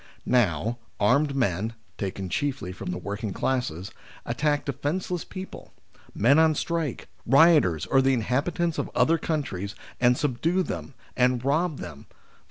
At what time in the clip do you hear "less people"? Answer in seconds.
5.11-5.73